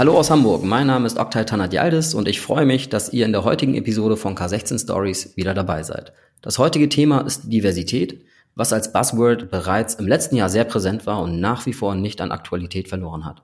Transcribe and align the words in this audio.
Hallo 0.00 0.16
aus 0.16 0.30
Hamburg, 0.30 0.64
mein 0.64 0.86
Name 0.86 1.06
ist 1.06 1.18
Oktay 1.18 1.44
Tanadialdis 1.44 2.14
und 2.14 2.26
ich 2.26 2.40
freue 2.40 2.64
mich, 2.64 2.88
dass 2.88 3.12
ihr 3.12 3.26
in 3.26 3.32
der 3.32 3.44
heutigen 3.44 3.74
Episode 3.74 4.16
von 4.16 4.34
K16 4.34 4.82
Stories 4.82 5.36
wieder 5.36 5.52
dabei 5.52 5.82
seid. 5.82 6.14
Das 6.40 6.58
heutige 6.58 6.88
Thema 6.88 7.20
ist 7.20 7.52
Diversität, 7.52 8.24
was 8.54 8.72
als 8.72 8.94
Buzzword 8.94 9.50
bereits 9.50 9.96
im 9.96 10.08
letzten 10.08 10.36
Jahr 10.36 10.48
sehr 10.48 10.64
präsent 10.64 11.04
war 11.04 11.20
und 11.20 11.38
nach 11.38 11.66
wie 11.66 11.74
vor 11.74 11.94
nicht 11.94 12.22
an 12.22 12.32
Aktualität 12.32 12.88
verloren 12.88 13.26
hat. 13.26 13.42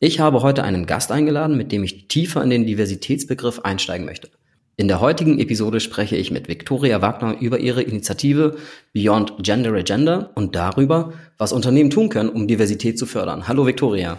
Ich 0.00 0.18
habe 0.18 0.42
heute 0.42 0.64
einen 0.64 0.84
Gast 0.84 1.12
eingeladen, 1.12 1.56
mit 1.56 1.70
dem 1.70 1.84
ich 1.84 2.08
tiefer 2.08 2.42
in 2.42 2.50
den 2.50 2.66
Diversitätsbegriff 2.66 3.60
einsteigen 3.60 4.04
möchte. 4.04 4.30
In 4.76 4.88
der 4.88 5.00
heutigen 5.00 5.38
Episode 5.38 5.78
spreche 5.78 6.16
ich 6.16 6.32
mit 6.32 6.48
Viktoria 6.48 7.02
Wagner 7.02 7.36
über 7.38 7.60
ihre 7.60 7.82
Initiative 7.82 8.56
Beyond 8.94 9.44
Gender 9.44 9.74
Agenda 9.74 10.30
und 10.34 10.56
darüber, 10.56 11.12
was 11.36 11.52
Unternehmen 11.52 11.90
tun 11.90 12.08
können, 12.08 12.30
um 12.30 12.48
Diversität 12.48 12.98
zu 12.98 13.06
fördern. 13.06 13.46
Hallo 13.46 13.64
Viktoria. 13.64 14.18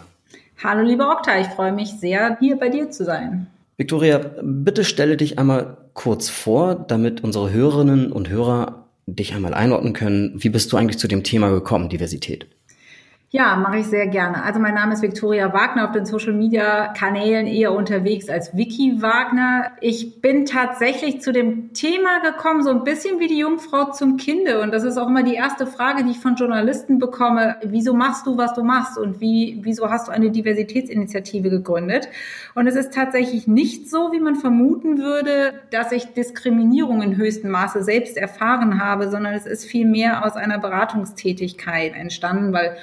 Hallo 0.62 0.81
lieber 0.81 1.09
Okta, 1.09 1.40
ich 1.40 1.48
freue 1.48 1.72
mich 1.72 1.91
sehr, 1.99 2.38
hier 2.41 2.58
bei 2.58 2.67
dir 2.67 2.91
zu 2.91 3.05
sein. 3.05 3.48
Victoria, 3.77 4.20
bitte 4.41 4.84
stelle 4.84 5.16
dich 5.16 5.40
einmal 5.40 5.77
kurz 5.94 6.27
vor, 6.27 6.76
damit 6.76 7.23
unsere 7.23 7.50
Hörerinnen 7.52 8.12
und 8.12 8.27
Hörer 8.27 8.90
dich 9.08 9.34
einmal 9.34 9.53
einordnen 9.53 9.94
können. 9.94 10.34
Wie 10.36 10.50
bist 10.50 10.73
du 10.73 10.78
eigentlich 10.78 10.97
zu 10.97 11.08
dem 11.08 11.23
Thema 11.23 11.50
gekommen, 11.50 11.88
Diversität? 11.88 12.47
Ja, 13.31 13.55
mache 13.58 13.77
ich 13.77 13.85
sehr 13.85 14.08
gerne. 14.08 14.44
Also 14.44 14.59
mein 14.59 14.73
Name 14.73 14.91
ist 14.91 15.03
Viktoria 15.03 15.53
Wagner, 15.53 15.85
auf 15.85 15.91
den 15.91 16.03
Social 16.03 16.33
Media 16.33 16.88
Kanälen 16.94 17.45
eher 17.45 17.73
unterwegs 17.73 18.27
als 18.27 18.58
Vicky 18.58 19.03
Wagner. 19.03 19.73
Ich 19.81 20.19
bin 20.19 20.47
tatsächlich 20.47 21.22
zu 21.22 21.31
dem 21.31 21.72
Thema 21.73 22.22
gekommen, 22.22 22.63
so 22.63 22.72
ein 22.72 22.83
bisschen 22.83 23.19
wie 23.19 23.27
die 23.27 23.38
Jungfrau 23.38 23.91
zum 23.91 24.17
Kinde. 24.17 24.61
Und 24.61 24.73
das 24.73 24.83
ist 24.83 24.97
auch 24.97 25.07
immer 25.07 25.22
die 25.22 25.35
erste 25.35 25.67
Frage, 25.67 26.03
die 26.03 26.09
ich 26.09 26.19
von 26.19 26.38
Journalisten 26.38 26.97
bekomme. 26.97 27.57
Wieso 27.61 27.94
machst 27.94 28.25
du, 28.25 28.35
was 28.35 28.55
du 28.55 28.63
machst? 28.63 28.97
Und 28.97 29.22
wie, 29.22 29.59
wieso 29.61 29.91
hast 29.91 30.07
du 30.07 30.11
eine 30.11 30.31
Diversitätsinitiative 30.31 31.52
gegründet? 31.52 32.07
Und 32.55 32.66
es 32.66 32.75
ist 32.75 32.95
tatsächlich 32.95 33.45
nicht 33.45 33.91
so, 33.91 34.11
wie 34.11 34.19
man 34.19 34.38
vermuten 34.38 34.97
würde, 34.97 35.53
dass 35.69 35.91
ich 35.91 36.13
Diskriminierung 36.13 37.03
in 37.03 37.16
höchstem 37.16 37.52
Maße 37.52 37.83
selbst 37.83 38.17
erfahren 38.17 38.83
habe, 38.83 39.11
sondern 39.11 39.35
es 39.35 39.45
ist 39.45 39.66
vielmehr 39.66 40.25
aus 40.25 40.35
einer 40.35 40.57
Beratungstätigkeit 40.57 41.94
entstanden, 41.94 42.53
weil 42.53 42.75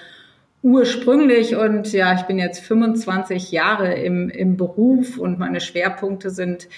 ursprünglich 0.62 1.57
und 1.57 1.93
ja, 1.93 2.15
ich 2.15 2.23
bin 2.23 2.39
jetzt 2.39 2.61
25 2.61 3.53
Jahre 3.53 3.95
im, 3.95 4.29
im 4.29 4.57
Beruf 4.57 5.19
und 5.19 5.39
meine 5.39 5.61
Schwerpunkte 5.61 6.31
sind 6.31 6.69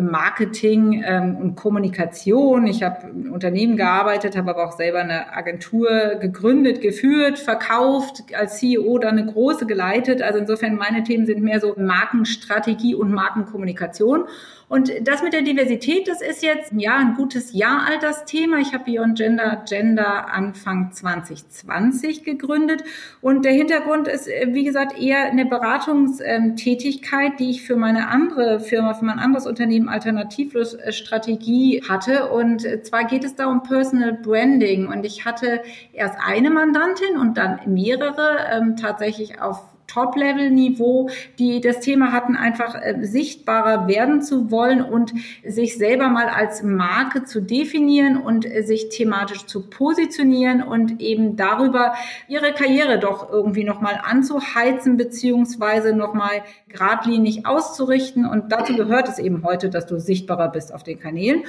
Marketing 0.00 1.02
ähm, 1.06 1.36
und 1.36 1.54
Kommunikation. 1.54 2.66
Ich 2.66 2.82
habe 2.82 3.08
im 3.08 3.32
Unternehmen 3.32 3.76
gearbeitet, 3.76 4.36
habe 4.36 4.50
aber 4.50 4.66
auch 4.66 4.72
selber 4.72 5.00
eine 5.00 5.34
Agentur 5.34 6.16
gegründet, 6.20 6.80
geführt, 6.80 7.38
verkauft, 7.38 8.24
als 8.34 8.58
CEO 8.58 8.98
dann 8.98 9.18
eine 9.18 9.32
große 9.32 9.66
geleitet. 9.66 10.22
Also 10.22 10.38
insofern 10.38 10.76
meine 10.76 11.02
Themen 11.02 11.26
sind 11.26 11.42
mehr 11.42 11.60
so 11.60 11.74
Markenstrategie 11.76 12.94
und 12.94 13.12
Markenkommunikation. 13.12 14.24
Und 14.68 14.90
das 15.02 15.22
mit 15.22 15.32
der 15.32 15.42
Diversität, 15.42 16.08
das 16.08 16.20
ist 16.20 16.42
jetzt 16.42 16.72
ja 16.76 16.96
ein 16.96 17.14
gutes 17.14 17.52
Jahr 17.52 17.86
alt 17.86 18.02
das 18.02 18.24
Thema. 18.24 18.58
Ich 18.58 18.74
habe 18.74 18.84
Beyond 18.84 19.16
Gender 19.16 19.62
Gender 19.68 20.28
Anfang 20.32 20.90
2020 20.90 22.24
gegründet 22.24 22.82
und 23.20 23.44
der 23.44 23.52
Hintergrund 23.52 24.08
ist 24.08 24.26
wie 24.26 24.64
gesagt 24.64 24.98
eher 25.00 25.26
eine 25.26 25.46
Beratungstätigkeit, 25.46 27.38
die 27.38 27.50
ich 27.50 27.62
für 27.62 27.76
meine 27.76 28.08
andere 28.08 28.58
Firma, 28.58 28.94
für 28.94 29.04
mein 29.04 29.20
anderes 29.20 29.46
Unternehmen 29.46 29.85
Alternativlos 29.88 30.76
Strategie 30.90 31.82
hatte. 31.88 32.30
Und 32.30 32.62
zwar 32.84 33.04
geht 33.04 33.24
es 33.24 33.34
da 33.34 33.46
um 33.46 33.62
Personal 33.62 34.12
Branding. 34.14 34.88
Und 34.88 35.04
ich 35.04 35.24
hatte 35.24 35.62
erst 35.92 36.16
eine 36.24 36.50
Mandantin 36.50 37.16
und 37.18 37.36
dann 37.36 37.60
mehrere 37.66 38.38
ähm, 38.52 38.76
tatsächlich 38.76 39.40
auf 39.40 39.75
Top-Level-Niveau, 39.86 41.10
die 41.38 41.60
das 41.60 41.80
Thema 41.80 42.12
hatten, 42.12 42.36
einfach 42.36 42.74
äh, 42.74 42.98
sichtbarer 43.02 43.88
werden 43.88 44.22
zu 44.22 44.50
wollen 44.50 44.82
und 44.82 45.12
sich 45.44 45.76
selber 45.76 46.08
mal 46.08 46.28
als 46.28 46.62
Marke 46.62 47.24
zu 47.24 47.40
definieren 47.40 48.16
und 48.16 48.44
äh, 48.44 48.62
sich 48.62 48.88
thematisch 48.88 49.46
zu 49.46 49.68
positionieren 49.68 50.62
und 50.62 51.00
eben 51.00 51.36
darüber 51.36 51.94
ihre 52.28 52.52
Karriere 52.52 52.98
doch 52.98 53.30
irgendwie 53.30 53.64
nochmal 53.64 54.00
anzuheizen 54.02 54.96
beziehungsweise 54.96 55.94
nochmal 55.94 56.42
geradlinig 56.68 57.46
auszurichten. 57.46 58.26
Und 58.26 58.52
dazu 58.52 58.76
gehört 58.76 59.08
es 59.08 59.18
eben 59.18 59.42
heute, 59.44 59.70
dass 59.70 59.86
du 59.86 59.98
sichtbarer 59.98 60.48
bist 60.48 60.74
auf 60.74 60.82
den 60.82 60.98
Kanälen. 60.98 61.44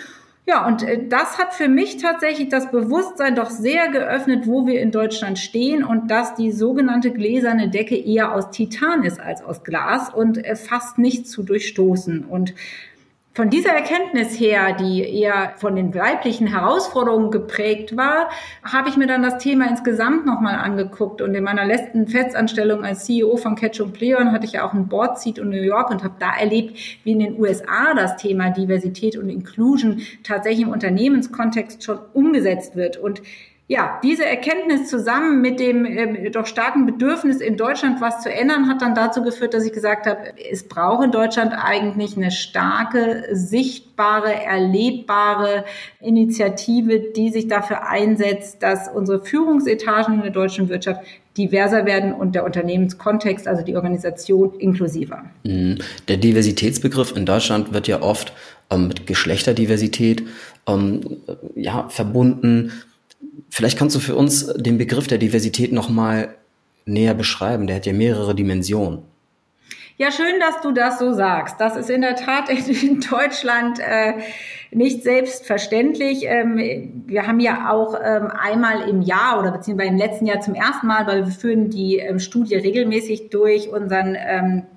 Ja, 0.47 0.65
und 0.65 0.81
äh, 0.81 1.05
das 1.09 1.37
hat 1.37 1.53
für 1.53 1.67
mich 1.67 1.97
tatsächlich 1.97 2.47
das 2.47 2.71
Bewusstsein 2.71 3.35
doch 3.35 3.49
sehr 3.49 3.89
geöffnet, 3.89 4.47
wo 4.47 4.65
wir 4.65 4.79
in 4.79 4.91
Deutschland 4.91 5.37
stehen 5.37 5.83
und 5.83 6.09
dass 6.09 6.35
die 6.35 6.53
sogenannte 6.53 7.11
gläserne 7.11 7.69
Decke 7.69 7.97
eher 7.97 8.33
aus 8.33 8.49
Titan 8.51 9.03
ist 9.03 9.19
als 9.19 9.43
aus 9.43 9.65
Glas 9.65 10.09
und 10.09 10.43
äh, 10.45 10.55
fast 10.55 10.99
nicht 10.99 11.27
zu 11.27 11.43
durchstoßen. 11.43 12.23
Und 12.23 12.53
von 13.37 13.51
dieser 13.51 13.69
Erkenntnis 13.69 14.39
her, 14.39 14.73
die 14.73 15.03
eher 15.03 15.53
von 15.57 15.75
den 15.75 15.93
weiblichen 15.93 16.47
Herausforderungen 16.47 17.29
geprägt 17.29 17.95
war, 17.95 18.31
habe 18.63 18.89
ich 18.89 18.97
mir 18.97 19.05
dann 19.05 19.21
das 19.21 19.37
Thema 19.37 19.69
insgesamt 19.69 20.25
nochmal 20.25 20.55
angeguckt. 20.55 21.21
Und 21.21 21.35
in 21.35 21.43
meiner 21.43 21.63
letzten 21.63 22.07
Festanstellung 22.07 22.83
als 22.83 23.05
CEO 23.05 23.37
von 23.37 23.53
Catch 23.53 23.79
und 23.79 23.93
Pleon 23.93 24.31
hatte 24.31 24.47
ich 24.47 24.53
ja 24.53 24.67
auch 24.67 24.73
ein 24.73 24.87
Board 24.87 25.19
Seat 25.19 25.37
in 25.37 25.51
New 25.51 25.61
York 25.61 25.91
und 25.91 26.03
habe 26.03 26.15
da 26.17 26.35
erlebt, 26.35 26.79
wie 27.03 27.11
in 27.11 27.19
den 27.19 27.39
USA 27.39 27.93
das 27.95 28.17
Thema 28.17 28.49
Diversität 28.49 29.15
und 29.15 29.29
Inclusion 29.29 30.01
tatsächlich 30.23 30.65
im 30.65 30.71
Unternehmenskontext 30.71 31.83
schon 31.83 31.99
umgesetzt 32.13 32.75
wird. 32.75 32.97
Und 32.97 33.21
ja, 33.69 33.99
diese 34.01 34.25
Erkenntnis 34.25 34.89
zusammen 34.89 35.41
mit 35.41 35.59
dem 35.59 35.85
äh, 35.85 36.29
doch 36.29 36.45
starken 36.45 36.85
Bedürfnis 36.85 37.41
in 37.41 37.57
Deutschland 37.57 37.99
was 37.99 38.21
zu 38.23 38.31
ändern, 38.31 38.69
hat 38.69 38.81
dann 38.81 38.95
dazu 38.95 39.21
geführt, 39.21 39.53
dass 39.53 39.65
ich 39.65 39.73
gesagt 39.73 40.07
habe, 40.07 40.19
es 40.49 40.69
braucht 40.69 41.03
in 41.03 41.11
Deutschland 41.11 41.51
eigentlich 41.53 42.15
eine 42.15 42.31
starke, 42.31 43.25
sichtbare, 43.33 44.33
erlebbare 44.33 45.65
Initiative, 45.99 47.11
die 47.13 47.29
sich 47.29 47.49
dafür 47.49 47.89
einsetzt, 47.89 48.63
dass 48.63 48.87
unsere 48.87 49.25
Führungsetagen 49.25 50.15
in 50.15 50.21
der 50.21 50.31
deutschen 50.31 50.69
Wirtschaft 50.69 51.01
diverser 51.37 51.85
werden 51.85 52.13
und 52.13 52.35
der 52.35 52.45
Unternehmenskontext, 52.45 53.49
also 53.49 53.63
die 53.63 53.75
Organisation, 53.75 54.53
inklusiver. 54.59 55.25
Mhm. 55.43 55.79
Der 56.07 56.15
Diversitätsbegriff 56.15 57.15
in 57.17 57.25
Deutschland 57.25 57.73
wird 57.73 57.89
ja 57.89 58.01
oft 58.01 58.31
ähm, 58.71 58.87
mit 58.87 59.07
Geschlechterdiversität 59.07 60.23
ähm, 60.67 61.17
ja, 61.55 61.89
verbunden. 61.89 62.71
Vielleicht 63.49 63.77
kannst 63.77 63.95
du 63.95 63.99
für 63.99 64.15
uns 64.15 64.47
den 64.53 64.77
Begriff 64.77 65.07
der 65.07 65.17
Diversität 65.17 65.71
nochmal 65.71 66.35
näher 66.85 67.13
beschreiben. 67.13 67.67
Der 67.67 67.77
hat 67.77 67.85
ja 67.85 67.93
mehrere 67.93 68.35
Dimensionen. 68.35 69.03
Ja, 69.97 70.11
schön, 70.11 70.39
dass 70.39 70.61
du 70.61 70.71
das 70.71 70.99
so 70.99 71.13
sagst. 71.13 71.59
Das 71.59 71.75
ist 71.75 71.89
in 71.89 72.01
der 72.01 72.15
Tat 72.15 72.49
in 72.49 73.01
Deutschland 73.01 73.79
äh, 73.79 74.13
nicht 74.71 75.03
selbstverständlich. 75.03 76.25
Ähm, 76.25 77.03
wir 77.05 77.27
haben 77.27 77.39
ja 77.39 77.71
auch 77.71 77.95
ähm, 78.03 78.27
einmal 78.27 78.87
im 78.89 79.01
Jahr 79.01 79.39
oder 79.39 79.51
beziehungsweise 79.51 79.89
im 79.89 79.97
letzten 79.97 80.25
Jahr 80.25 80.41
zum 80.41 80.55
ersten 80.55 80.87
Mal, 80.87 81.07
weil 81.07 81.25
wir 81.25 81.31
führen 81.31 81.69
die 81.69 81.97
ähm, 81.97 82.19
Studie 82.19 82.55
regelmäßig 82.55 83.29
durch, 83.29 83.69
unseren 83.69 84.17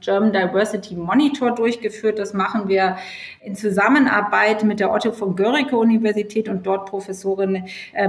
German 0.00 0.32
Diversity 0.32 0.94
Monitor 0.94 1.54
durchgeführt. 1.54 2.18
Das 2.18 2.34
machen 2.34 2.68
wir 2.68 2.96
in 3.42 3.54
Zusammenarbeit 3.54 4.64
mit 4.64 4.80
der 4.80 4.92
Otto 4.92 5.12
von 5.12 5.36
Görricke 5.36 5.76
Universität 5.76 6.48
und 6.48 6.66
dort 6.66 6.88
Professorin 6.88 7.65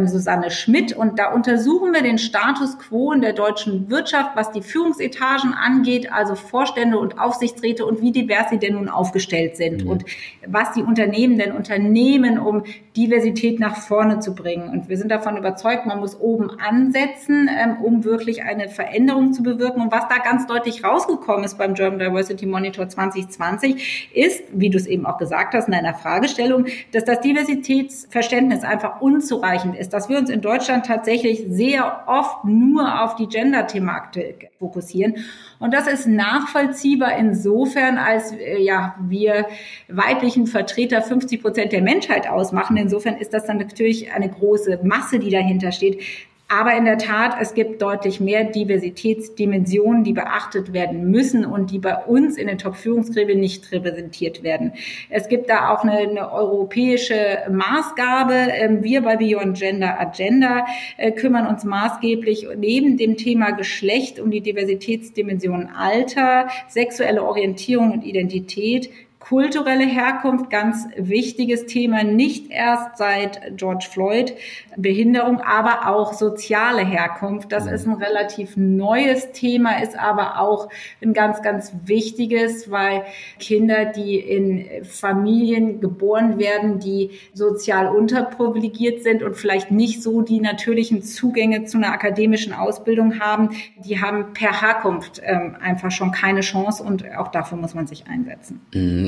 Susanne 0.05 0.51
Schmidt. 0.51 0.93
Und 0.93 1.19
da 1.19 1.31
untersuchen 1.31 1.93
wir 1.93 2.01
den 2.01 2.17
Status 2.17 2.77
quo 2.79 3.11
in 3.11 3.21
der 3.21 3.33
deutschen 3.33 3.89
Wirtschaft, 3.89 4.31
was 4.35 4.51
die 4.51 4.61
Führungsetagen 4.61 5.53
angeht, 5.53 6.11
also 6.11 6.35
Vorstände 6.35 6.97
und 6.99 7.19
Aufsichtsräte 7.19 7.85
und 7.85 8.01
wie 8.01 8.11
divers 8.11 8.49
sie 8.49 8.59
denn 8.59 8.75
nun 8.75 8.89
aufgestellt 8.89 9.57
sind 9.57 9.83
mhm. 9.83 9.91
und 9.91 10.05
was 10.45 10.73
die 10.73 10.83
Unternehmen 10.83 11.37
denn 11.37 11.51
unter 11.51 11.70
Unternehmen, 11.71 12.37
um 12.37 12.63
Diversität 12.97 13.59
nach 13.61 13.77
vorne 13.77 14.19
zu 14.19 14.35
bringen. 14.35 14.67
Und 14.69 14.89
wir 14.89 14.97
sind 14.97 15.09
davon 15.09 15.37
überzeugt, 15.37 15.85
man 15.85 15.99
muss 15.99 16.19
oben 16.19 16.49
ansetzen, 16.59 17.49
ähm, 17.49 17.77
um 17.81 18.03
wirklich 18.03 18.43
eine 18.43 18.67
Veränderung 18.67 19.31
zu 19.31 19.41
bewirken. 19.41 19.81
Und 19.81 19.91
was 19.91 20.09
da 20.09 20.17
ganz 20.17 20.47
deutlich 20.47 20.83
rausgekommen 20.83 21.45
ist 21.45 21.57
beim 21.57 21.73
German 21.73 21.99
Diversity 21.99 22.45
Monitor 22.45 22.89
2020, 22.89 24.11
ist, 24.13 24.43
wie 24.51 24.69
du 24.69 24.77
es 24.77 24.85
eben 24.85 25.05
auch 25.05 25.17
gesagt 25.17 25.53
hast, 25.53 25.69
in 25.69 25.73
einer 25.73 25.93
Fragestellung, 25.93 26.65
dass 26.91 27.05
das 27.05 27.21
Diversitätsverständnis 27.21 28.63
einfach 28.63 28.99
unzureichend 28.99 29.77
ist, 29.77 29.93
dass 29.93 30.09
wir 30.09 30.17
uns 30.17 30.29
in 30.29 30.41
Deutschland 30.41 30.85
tatsächlich 30.85 31.45
sehr 31.47 32.03
oft 32.07 32.43
nur 32.43 33.01
auf 33.01 33.15
die 33.15 33.27
Gender-Thematik 33.27 34.49
fokussieren. 34.59 35.15
Und 35.59 35.73
das 35.73 35.87
ist 35.87 36.07
nachvollziehbar 36.07 37.15
insofern, 37.17 37.97
als 37.97 38.33
äh, 38.33 38.59
ja 38.59 38.95
wir 38.99 39.45
weiblichen 39.87 40.47
Vertreter 40.47 41.01
50 41.01 41.41
Prozent 41.41 41.60
Prozent 41.61 41.71
der 41.71 41.81
Menschheit 41.81 42.27
ausmachen. 42.29 42.77
Insofern 42.77 43.17
ist 43.17 43.33
das 43.33 43.45
dann 43.45 43.57
natürlich 43.57 44.11
eine 44.11 44.29
große 44.29 44.79
Masse, 44.83 45.19
die 45.19 45.29
dahinter 45.29 45.71
steht. 45.71 46.01
Aber 46.47 46.75
in 46.75 46.83
der 46.83 46.97
Tat, 46.97 47.37
es 47.39 47.53
gibt 47.53 47.81
deutlich 47.81 48.19
mehr 48.19 48.43
Diversitätsdimensionen, 48.43 50.03
die 50.03 50.11
beachtet 50.11 50.73
werden 50.73 51.09
müssen 51.09 51.45
und 51.45 51.71
die 51.71 51.79
bei 51.79 51.95
uns 51.95 52.35
in 52.35 52.47
den 52.47 52.57
Top-Führungsgremien 52.57 53.39
nicht 53.39 53.71
repräsentiert 53.71 54.43
werden. 54.43 54.73
Es 55.09 55.29
gibt 55.29 55.49
da 55.49 55.69
auch 55.69 55.83
eine, 55.83 55.99
eine 55.99 56.29
europäische 56.33 57.37
Maßgabe. 57.49 58.33
Ähm, 58.33 58.83
wir 58.83 59.01
bei 59.01 59.15
Beyond 59.15 59.59
Gender 59.59 59.97
Agenda 59.97 60.65
äh, 60.97 61.13
kümmern 61.13 61.47
uns 61.47 61.63
maßgeblich 61.63 62.47
neben 62.57 62.97
dem 62.97 63.15
Thema 63.15 63.51
Geschlecht 63.51 64.19
um 64.19 64.29
die 64.29 64.41
Diversitätsdimensionen 64.41 65.69
Alter, 65.69 66.49
sexuelle 66.67 67.23
Orientierung 67.23 67.93
und 67.93 68.03
Identität 68.03 68.89
kulturelle 69.21 69.85
Herkunft, 69.85 70.49
ganz 70.49 70.87
wichtiges 70.97 71.67
Thema, 71.67 72.03
nicht 72.03 72.51
erst 72.51 72.97
seit 72.97 73.55
George 73.55 73.87
Floyd, 73.89 74.33
Behinderung, 74.75 75.39
aber 75.39 75.87
auch 75.87 76.13
soziale 76.13 76.83
Herkunft. 76.83 77.51
Das 77.51 77.67
ist 77.67 77.87
ein 77.87 77.93
relativ 77.93 78.57
neues 78.57 79.31
Thema, 79.31 79.81
ist 79.81 79.97
aber 79.97 80.39
auch 80.39 80.69
ein 81.01 81.13
ganz, 81.13 81.41
ganz 81.41 81.71
wichtiges, 81.85 82.71
weil 82.71 83.03
Kinder, 83.39 83.85
die 83.85 84.19
in 84.19 84.83
Familien 84.83 85.79
geboren 85.79 86.39
werden, 86.39 86.79
die 86.79 87.11
sozial 87.33 87.87
unterprivilegiert 87.87 89.03
sind 89.03 89.21
und 89.21 89.35
vielleicht 89.35 89.71
nicht 89.71 90.01
so 90.01 90.23
die 90.23 90.41
natürlichen 90.41 91.03
Zugänge 91.03 91.65
zu 91.65 91.77
einer 91.77 91.93
akademischen 91.93 92.53
Ausbildung 92.53 93.19
haben, 93.19 93.51
die 93.77 94.01
haben 94.01 94.33
per 94.33 94.61
Herkunft 94.61 95.21
ähm, 95.23 95.55
einfach 95.61 95.91
schon 95.91 96.11
keine 96.11 96.41
Chance 96.41 96.83
und 96.83 97.05
auch 97.15 97.27
dafür 97.29 97.57
muss 97.59 97.75
man 97.75 97.85
sich 97.85 98.07
einsetzen. 98.07 98.61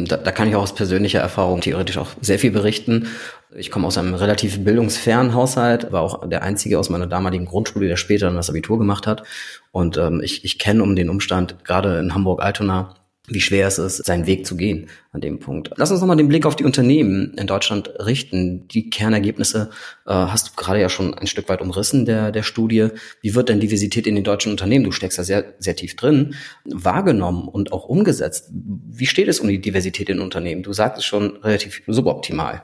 Da, 0.06 0.18
da 0.18 0.32
kann 0.32 0.48
ich 0.48 0.56
auch 0.56 0.64
aus 0.64 0.76
persönlicher 0.76 1.20
Erfahrung 1.20 1.62
theoretisch 1.62 1.98
auch 1.98 2.10
sehr 2.22 2.40
viel 2.40 2.52
berichten. 2.52 3.08
Ich 3.56 3.70
komme 3.70 3.88
aus 3.88 3.98
einem 3.98 4.14
relativ 4.14 4.64
bildungsfernen 4.64 5.34
Haushalt, 5.34 5.92
war 5.92 6.02
auch 6.02 6.28
der 6.28 6.42
einzige 6.42 6.80
aus 6.80 6.90
meiner 6.90 7.08
damaligen 7.08 7.46
Grundschule, 7.46 7.88
der 7.88 7.98
später 7.98 8.28
dann 8.28 8.36
das 8.36 8.50
Abitur 8.50 8.80
gemacht 8.80 9.06
hat. 9.06 9.24
Und 9.72 9.98
ähm, 9.98 10.22
ich, 10.24 10.44
ich 10.44 10.60
kenne 10.60 10.82
um 10.84 10.96
den 10.96 11.10
Umstand, 11.10 11.64
gerade 11.64 12.00
in 12.00 12.16
Hamburg-Altona, 12.16 12.96
wie 13.28 13.40
schwer 13.40 13.68
es 13.68 13.78
ist, 13.78 14.06
seinen 14.06 14.28
Weg 14.28 14.46
zu 14.46 14.58
gehen 14.58 14.90
an 15.14 15.22
dem 15.22 15.40
Punkt. 15.40 15.72
Lass 15.78 15.92
uns 15.92 16.02
nochmal 16.02 16.18
den 16.18 16.28
Blick 16.28 16.46
auf 16.46 16.58
die 16.58 16.66
Unternehmen 16.66 17.34
in 17.38 17.48
Deutschland 17.48 17.90
richten. 18.00 18.68
Die 18.68 18.90
Kernergebnisse 18.90 19.70
äh, 20.06 20.12
hast 20.14 20.50
du 20.50 20.52
gerade 20.58 20.82
ja 20.82 20.90
schon 20.90 21.14
ein 21.14 21.28
Stück 21.28 21.48
weit 21.48 21.62
umrissen 21.62 22.06
der, 22.06 22.34
der 22.34 22.44
Studie. 22.44 22.90
Wie 23.22 23.34
wird 23.34 23.48
denn 23.48 23.62
Diversität 23.62 24.08
in 24.08 24.16
den 24.16 24.26
deutschen 24.26 24.52
Unternehmen, 24.52 24.84
du 24.84 24.92
steckst 24.92 25.18
da 25.18 25.24
sehr, 25.24 25.54
sehr 25.60 25.76
tief 25.78 25.96
drin, 25.96 26.36
wahrgenommen 26.66 27.48
und 27.48 27.72
auch 27.72 27.86
umgesetzt? 27.86 28.50
Wie 28.52 29.06
steht 29.06 29.30
es 29.30 29.40
um 29.40 29.48
die 29.48 29.62
Diversität 29.62 30.10
in 30.10 30.20
Unternehmen? 30.20 30.64
Du 30.64 30.74
sagst 30.74 31.00
es 31.00 31.06
schon 31.06 31.38
relativ 31.38 31.82
suboptimal. 31.88 32.64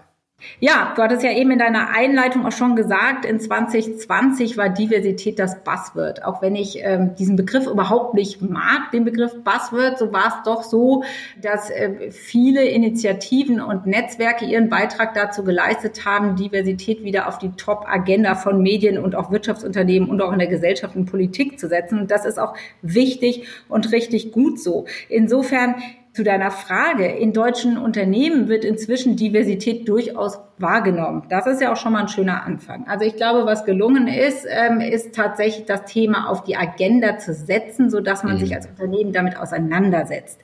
Ja, 0.59 0.94
du 0.95 1.01
hattest 1.01 1.24
ja 1.24 1.31
eben 1.31 1.51
in 1.51 1.59
deiner 1.59 1.89
Einleitung 1.89 2.45
auch 2.45 2.51
schon 2.51 2.75
gesagt, 2.75 3.25
in 3.25 3.39
2020 3.39 4.57
war 4.57 4.69
Diversität 4.69 5.38
das 5.38 5.63
Buzzword. 5.63 6.24
Auch 6.24 6.41
wenn 6.41 6.56
ich 6.56 6.80
ähm, 6.81 7.15
diesen 7.15 7.36
Begriff 7.36 7.68
überhaupt 7.68 8.13
nicht 8.13 8.41
mag, 8.41 8.91
den 8.91 9.03
Begriff 9.03 9.36
Buzzword, 9.44 9.97
so 9.97 10.13
war 10.13 10.27
es 10.27 10.44
doch 10.45 10.63
so, 10.63 11.03
dass 11.41 11.69
äh, 11.69 12.12
viele 12.12 12.63
Initiativen 12.65 13.62
und 13.62 13.86
Netzwerke 13.86 14.45
ihren 14.45 14.69
Beitrag 14.69 15.13
dazu 15.13 15.44
geleistet 15.44 16.06
haben, 16.06 16.36
Diversität 16.36 17.03
wieder 17.03 17.27
auf 17.27 17.38
die 17.38 17.51
Top-Agenda 17.51 18.36
von 18.36 18.62
Medien 18.62 18.97
und 18.97 19.15
auch 19.15 19.31
Wirtschaftsunternehmen 19.31 20.09
und 20.09 20.21
auch 20.21 20.31
in 20.31 20.39
der 20.39 20.47
Gesellschaft 20.47 20.95
und 20.95 21.06
Politik 21.06 21.59
zu 21.59 21.68
setzen. 21.68 22.00
Und 22.00 22.12
das 22.12 22.25
ist 22.25 22.39
auch 22.39 22.53
wichtig 22.81 23.47
und 23.68 23.91
richtig 23.91 24.31
gut 24.31 24.59
so. 24.59 24.86
Insofern 25.09 25.75
zu 26.19 26.25
deiner 26.25 26.51
Frage, 26.51 27.06
in 27.06 27.31
deutschen 27.31 27.77
Unternehmen 27.77 28.50
wird 28.50 28.66
inzwischen 28.66 29.16
Diversität 29.16 29.88
durchaus 29.88 30.38
wahrgenommen. 30.57 31.24
Das 31.30 31.48
ist 31.48 31.62
ja 31.62 31.71
auch 31.71 31.77
schon 31.77 31.94
mal 31.94 32.01
ein 32.01 32.07
schöner 32.10 32.44
Anfang. 32.44 32.86
Also 32.89 33.06
ich 33.06 33.16
glaube, 33.16 33.45
was 33.45 33.63
gelungen 33.63 34.10
ist, 34.10 34.45
ähm, 34.50 34.81
ist 34.81 35.16
tatsächlich 35.16 35.66
das 35.66 35.86
Thema 35.86 36.30
auf 36.30 36.44
die 36.44 36.57
Agenda 36.57 37.19
zu 37.19 37.33
setzen, 37.33 37.89
so 37.89 38.01
dass 38.01 38.25
man 38.25 38.33
mhm. 38.33 38.39
sich 38.39 38.54
als 38.54 38.66
Unternehmen 38.66 39.13
damit 39.13 39.38
auseinandersetzt. 39.38 40.42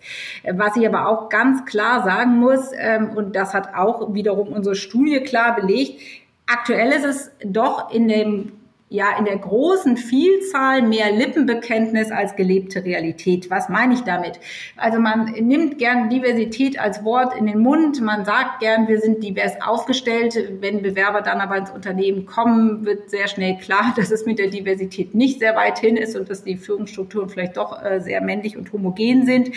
Was 0.50 0.78
ich 0.78 0.88
aber 0.88 1.10
auch 1.10 1.28
ganz 1.28 1.66
klar 1.66 2.06
sagen 2.06 2.38
muss, 2.38 2.72
ähm, 2.78 3.10
und 3.14 3.36
das 3.36 3.54
hat 3.54 3.76
auch 3.76 4.14
wiederum 4.14 4.54
unsere 4.54 4.76
Studie 4.76 5.20
klar 5.24 5.58
belegt, 5.58 6.00
aktuell 6.46 6.94
ist 6.94 7.06
es 7.06 7.32
doch 7.44 7.94
in 7.94 8.08
dem 8.08 8.54
ja 8.90 9.18
in 9.18 9.26
der 9.26 9.38
großen 9.38 9.98
Vielzahl 9.98 10.84
mehr 10.84 11.12
Lippenbekenntnis 11.12 12.12
als 12.12 12.36
gelebte 12.36 12.86
Realität. 12.86 13.50
Was 13.50 13.68
meine 13.68 13.96
ich 13.96 14.02
damit? 14.02 14.40
Also 14.78 15.00
man 15.00 15.26
nimmt 15.26 15.80
gern 15.80 16.10
Diversität 16.10 16.80
als 16.80 17.04
Wort 17.04 17.36
in 17.36 17.48
den 17.48 17.60
Mund, 17.60 18.00
man 18.02 18.26
sagt 18.26 18.60
gern, 18.60 18.88
wir 18.88 19.00
sind 19.00 19.24
divers 19.24 19.54
aufgestellt. 19.60 20.38
Wenn 20.62 20.84
Bewerber 20.84 21.22
dann 21.22 21.42
aber 21.42 21.58
ins 21.58 21.72
Unternehmen 21.72 22.28
kommen, 22.28 22.86
wird 22.86 23.10
sehr 23.10 23.28
schnell 23.28 23.58
klar, 23.58 23.94
dass 23.96 24.12
es 24.12 24.28
mit 24.28 24.38
der 24.38 24.48
Diversität 24.48 25.16
nicht 25.16 25.40
sehr 25.40 25.56
weit 25.56 25.80
hin 25.80 25.98
ist 25.98 26.16
und 26.16 26.30
dass 26.30 26.44
die 26.44 26.56
Führungsstrukturen 26.56 27.30
vielleicht 27.30 27.58
doch 27.58 27.84
äh, 27.84 28.00
sehr 28.02 28.22
männlich 28.22 28.56
und 28.56 28.72
homogen 28.72 29.26
sind. 29.26 29.50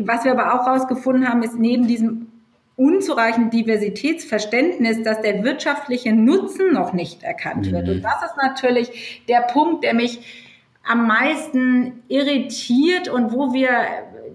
Was 0.00 0.24
wir 0.24 0.32
aber 0.32 0.54
auch 0.54 0.66
herausgefunden 0.66 1.28
haben, 1.28 1.42
ist 1.42 1.58
neben 1.58 1.88
diesem 1.88 2.37
unzureichend 2.78 3.52
Diversitätsverständnis, 3.52 5.02
dass 5.02 5.20
der 5.20 5.42
wirtschaftliche 5.42 6.12
Nutzen 6.12 6.72
noch 6.72 6.92
nicht 6.92 7.24
erkannt 7.24 7.72
wird. 7.72 7.88
Mhm. 7.88 7.92
Und 7.94 8.02
das 8.02 8.30
ist 8.30 8.36
natürlich 8.40 9.22
der 9.28 9.40
Punkt, 9.40 9.82
der 9.82 9.94
mich 9.94 10.20
am 10.84 11.08
meisten 11.08 12.04
irritiert 12.06 13.08
und 13.08 13.32
wo 13.32 13.52
wir 13.52 13.68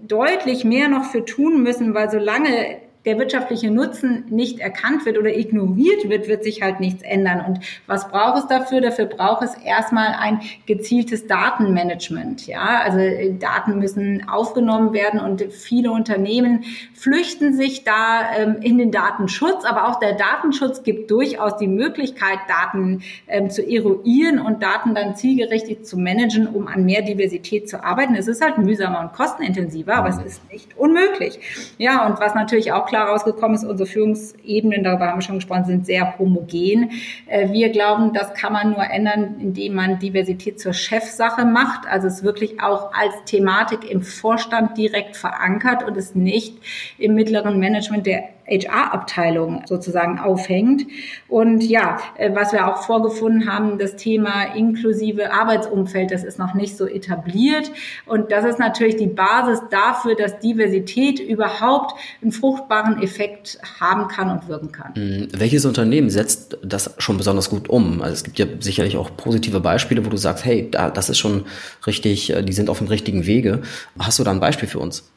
deutlich 0.06 0.64
mehr 0.64 0.88
noch 0.88 1.04
für 1.04 1.24
tun 1.24 1.62
müssen, 1.62 1.94
weil 1.94 2.10
solange 2.10 2.83
der 3.04 3.18
wirtschaftliche 3.18 3.70
Nutzen 3.70 4.24
nicht 4.30 4.60
erkannt 4.60 5.04
wird 5.04 5.18
oder 5.18 5.36
ignoriert 5.36 6.08
wird, 6.08 6.26
wird 6.26 6.42
sich 6.42 6.62
halt 6.62 6.80
nichts 6.80 7.02
ändern. 7.02 7.44
Und 7.46 7.60
was 7.86 8.08
braucht 8.08 8.38
es 8.38 8.46
dafür? 8.46 8.80
Dafür 8.80 9.06
braucht 9.06 9.42
es 9.42 9.54
erstmal 9.54 10.14
ein 10.18 10.40
gezieltes 10.66 11.26
Datenmanagement. 11.26 12.46
Ja, 12.46 12.80
also 12.82 12.98
äh, 12.98 13.34
Daten 13.34 13.78
müssen 13.78 14.26
aufgenommen 14.28 14.94
werden 14.94 15.20
und 15.20 15.42
viele 15.52 15.90
Unternehmen 15.90 16.64
flüchten 16.94 17.54
sich 17.54 17.84
da 17.84 18.22
ähm, 18.36 18.56
in 18.62 18.78
den 18.78 18.90
Datenschutz. 18.90 19.64
Aber 19.64 19.88
auch 19.88 19.98
der 19.98 20.14
Datenschutz 20.14 20.82
gibt 20.82 21.10
durchaus 21.10 21.58
die 21.58 21.68
Möglichkeit, 21.68 22.38
Daten 22.48 23.02
ähm, 23.28 23.50
zu 23.50 23.62
eruieren 23.62 24.38
und 24.38 24.62
Daten 24.62 24.94
dann 24.94 25.14
zielgerichtet 25.14 25.86
zu 25.86 25.98
managen, 25.98 26.46
um 26.46 26.68
an 26.68 26.86
mehr 26.86 27.02
Diversität 27.02 27.68
zu 27.68 27.84
arbeiten. 27.84 28.14
Es 28.14 28.28
ist 28.28 28.42
halt 28.42 28.56
mühsamer 28.56 29.00
und 29.00 29.12
kostenintensiver, 29.12 29.94
aber 29.94 30.08
es 30.08 30.18
ist 30.18 30.50
nicht 30.50 30.76
unmöglich. 30.78 31.38
Ja, 31.76 32.06
und 32.06 32.18
was 32.20 32.34
natürlich 32.34 32.72
auch 32.72 32.86
klar 32.94 33.08
rausgekommen 33.08 33.56
ist, 33.56 33.64
unsere 33.64 33.88
Führungsebenen, 33.88 34.84
darüber 34.84 35.08
haben 35.08 35.18
wir 35.18 35.22
schon 35.22 35.34
gesprochen, 35.34 35.64
sind 35.64 35.84
sehr 35.84 36.16
homogen. 36.16 36.92
Äh, 37.26 37.50
wir 37.50 37.70
glauben, 37.70 38.12
das 38.12 38.34
kann 38.34 38.52
man 38.52 38.70
nur 38.70 38.84
ändern, 38.84 39.40
indem 39.40 39.74
man 39.74 39.98
Diversität 39.98 40.60
zur 40.60 40.74
Chefsache 40.74 41.44
macht, 41.44 41.88
also 41.88 42.06
es 42.06 42.22
wirklich 42.22 42.62
auch 42.62 42.92
als 42.92 43.12
Thematik 43.26 43.90
im 43.90 44.02
Vorstand 44.02 44.78
direkt 44.78 45.16
verankert 45.16 45.82
und 45.82 45.96
es 45.96 46.14
nicht 46.14 46.58
im 46.96 47.14
mittleren 47.14 47.58
Management 47.58 48.06
der 48.06 48.28
HR-Abteilung 48.46 49.62
sozusagen 49.66 50.18
aufhängt. 50.18 50.86
Und 51.28 51.62
ja, 51.62 51.98
äh, 52.16 52.30
was 52.34 52.52
wir 52.52 52.68
auch 52.68 52.82
vorgefunden 52.82 53.50
haben, 53.50 53.78
das 53.78 53.96
Thema 53.96 54.54
inklusive 54.54 55.32
Arbeitsumfeld, 55.32 56.10
das 56.10 56.24
ist 56.24 56.38
noch 56.38 56.54
nicht 56.54 56.76
so 56.76 56.86
etabliert. 56.86 57.70
Und 58.06 58.32
das 58.32 58.44
ist 58.44 58.58
natürlich 58.58 58.96
die 58.96 59.06
Basis 59.06 59.60
dafür, 59.70 60.14
dass 60.14 60.38
Diversität 60.40 61.20
überhaupt 61.20 61.94
einen 62.22 62.32
fruchtbaren 62.32 63.02
Effekt 63.02 63.58
haben 63.80 64.08
kann 64.08 64.30
und 64.30 64.48
wirken 64.48 64.72
kann. 64.72 64.92
Mhm. 64.94 65.28
Welches 65.32 65.64
Unternehmen 65.64 66.10
setzt 66.10 66.58
das 66.62 66.94
schon 66.98 67.16
besonders 67.16 67.50
gut 67.50 67.68
um? 67.68 68.02
Also 68.02 68.14
es 68.14 68.22
gibt 68.24 68.38
ja 68.38 68.46
sicherlich 68.60 68.96
auch 68.96 69.16
positive 69.16 69.60
Beispiele, 69.60 70.04
wo 70.04 70.10
du 70.10 70.16
sagst, 70.16 70.44
hey, 70.44 70.68
da, 70.70 70.90
das 70.90 71.08
ist 71.08 71.18
schon 71.18 71.44
richtig, 71.86 72.34
äh, 72.34 72.42
die 72.42 72.52
sind 72.52 72.68
auf 72.68 72.78
dem 72.78 72.88
richtigen 72.88 73.26
Wege. 73.26 73.62
Hast 73.98 74.18
du 74.18 74.24
da 74.24 74.30
ein 74.30 74.40
Beispiel 74.40 74.68
für 74.68 74.78
uns? 74.78 75.13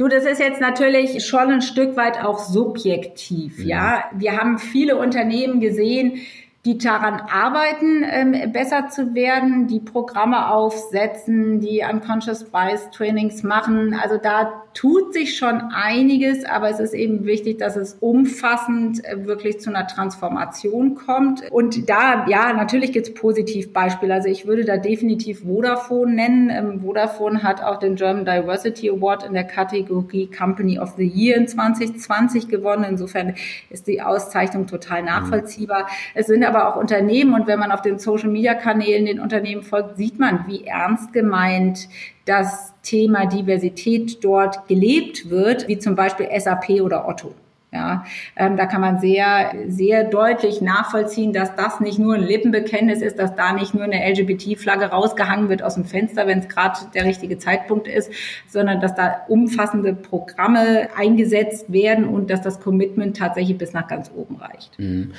Du, 0.00 0.08
das 0.08 0.24
ist 0.24 0.40
jetzt 0.40 0.62
natürlich 0.62 1.26
schon 1.26 1.52
ein 1.52 1.60
Stück 1.60 1.94
weit 1.94 2.24
auch 2.24 2.38
subjektiv, 2.38 3.58
ja. 3.58 3.66
ja. 3.66 4.04
Wir 4.14 4.38
haben 4.38 4.58
viele 4.58 4.96
Unternehmen 4.96 5.60
gesehen, 5.60 6.22
die 6.66 6.76
daran 6.76 7.20
arbeiten, 7.20 8.04
ähm, 8.04 8.52
besser 8.52 8.88
zu 8.88 9.14
werden, 9.14 9.66
die 9.66 9.80
Programme 9.80 10.50
aufsetzen, 10.50 11.60
die 11.60 11.82
Unconscious 11.90 12.44
Bias 12.44 12.90
Trainings 12.90 13.42
machen. 13.42 13.94
Also 13.94 14.18
da 14.18 14.62
tut 14.74 15.14
sich 15.14 15.38
schon 15.38 15.60
einiges, 15.72 16.44
aber 16.44 16.68
es 16.68 16.78
ist 16.78 16.92
eben 16.92 17.24
wichtig, 17.24 17.58
dass 17.58 17.76
es 17.76 17.94
umfassend 17.94 19.02
äh, 19.04 19.26
wirklich 19.26 19.60
zu 19.60 19.70
einer 19.70 19.86
Transformation 19.86 20.94
kommt. 20.94 21.50
Und 21.50 21.88
da, 21.88 22.26
ja, 22.28 22.52
natürlich 22.52 22.92
gibt 22.92 23.08
es 23.08 23.14
Positivbeispiele. 23.14 24.12
Also 24.12 24.28
ich 24.28 24.46
würde 24.46 24.66
da 24.66 24.76
definitiv 24.76 25.40
Vodafone 25.40 26.14
nennen. 26.14 26.50
Ähm, 26.50 26.80
Vodafone 26.82 27.42
hat 27.42 27.62
auch 27.62 27.78
den 27.78 27.96
German 27.96 28.26
Diversity 28.26 28.90
Award 28.90 29.24
in 29.24 29.32
der 29.32 29.44
Kategorie 29.44 30.30
Company 30.30 30.78
of 30.78 30.90
the 30.96 31.06
Year 31.06 31.38
in 31.38 31.48
2020 31.48 32.48
gewonnen. 32.48 32.84
Insofern 32.84 33.34
ist 33.70 33.86
die 33.86 34.02
Auszeichnung 34.02 34.66
total 34.66 35.02
nachvollziehbar. 35.02 35.88
Es 36.14 36.26
sind 36.26 36.42
aber 36.50 36.68
auch 36.68 36.76
Unternehmen 36.76 37.34
und 37.34 37.46
wenn 37.46 37.58
man 37.58 37.72
auf 37.72 37.82
den 37.82 37.98
Social-Media-Kanälen 37.98 39.06
den 39.06 39.20
Unternehmen 39.20 39.62
folgt, 39.62 39.96
sieht 39.96 40.18
man, 40.18 40.44
wie 40.46 40.64
ernst 40.64 41.12
gemeint 41.12 41.88
das 42.26 42.74
Thema 42.82 43.26
Diversität 43.26 44.22
dort 44.24 44.68
gelebt 44.68 45.30
wird, 45.30 45.68
wie 45.68 45.78
zum 45.78 45.94
Beispiel 45.94 46.28
SAP 46.38 46.80
oder 46.82 47.08
Otto. 47.08 47.34
Ja, 47.72 48.04
ähm, 48.34 48.56
da 48.56 48.66
kann 48.66 48.80
man 48.80 48.98
sehr, 48.98 49.52
sehr 49.68 50.02
deutlich 50.02 50.60
nachvollziehen, 50.60 51.32
dass 51.32 51.54
das 51.54 51.78
nicht 51.78 52.00
nur 52.00 52.16
ein 52.16 52.22
Lippenbekenntnis 52.22 53.00
ist, 53.00 53.16
dass 53.20 53.36
da 53.36 53.52
nicht 53.52 53.74
nur 53.74 53.84
eine 53.84 54.10
LGBT-Flagge 54.10 54.86
rausgehangen 54.86 55.48
wird 55.48 55.62
aus 55.62 55.74
dem 55.74 55.84
Fenster, 55.84 56.26
wenn 56.26 56.40
es 56.40 56.48
gerade 56.48 56.80
der 56.94 57.04
richtige 57.04 57.38
Zeitpunkt 57.38 57.86
ist, 57.86 58.10
sondern 58.48 58.80
dass 58.80 58.96
da 58.96 59.20
umfassende 59.28 59.94
Programme 59.94 60.88
eingesetzt 60.96 61.72
werden 61.72 62.06
und 62.06 62.28
dass 62.28 62.42
das 62.42 62.58
Commitment 62.58 63.16
tatsächlich 63.16 63.56
bis 63.56 63.72
nach 63.72 63.86
ganz 63.86 64.10
oben 64.16 64.36
reicht. 64.36 64.76
Mhm. 64.80 65.12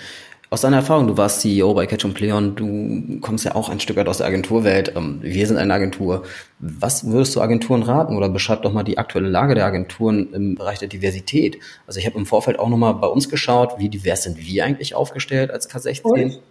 Aus 0.54 0.60
deiner 0.60 0.76
Erfahrung, 0.76 1.08
du 1.08 1.16
warst 1.16 1.40
CEO 1.40 1.74
bei 1.74 1.88
Catch 1.88 2.14
Pleon, 2.14 2.58
du 2.58 3.22
kommst 3.22 3.46
ja 3.46 3.56
auch 3.56 3.70
ein 3.70 3.80
Stück 3.80 3.96
weit 3.96 4.10
aus 4.10 4.18
der 4.18 4.28
Agenturwelt. 4.28 4.92
Ähm, 4.98 5.20
wir 5.22 5.48
sind 5.48 5.56
eine 5.56 5.74
Agentur. 5.74 6.24
Was 6.60 7.06
würdest 7.06 7.34
du 7.38 7.40
Agenturen 7.40 7.84
raten 7.84 8.18
oder 8.18 8.28
beschreib 8.28 8.62
doch 8.64 8.74
mal 8.74 8.84
die 8.84 8.98
aktuelle 8.98 9.30
Lage 9.30 9.56
der 9.56 9.66
Agenturen 9.66 10.34
im 10.34 10.56
Bereich 10.56 10.80
der 10.80 10.90
Diversität? 10.90 11.58
Also 11.88 12.02
ich 12.02 12.06
habe 12.06 12.18
im 12.18 12.26
Vorfeld 12.26 12.60
auch 12.60 12.68
nochmal 12.68 12.96
bei 12.96 13.08
uns 13.08 13.30
geschaut, 13.30 13.80
wie 13.80 13.88
divers 13.88 14.24
sind 14.24 14.46
wir 14.46 14.66
eigentlich 14.66 14.94
aufgestellt 14.94 15.52
als 15.52 15.70
K16? 15.70 16.02
Und? 16.02 16.42